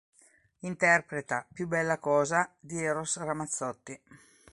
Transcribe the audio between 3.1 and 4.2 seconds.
Ramazzotti.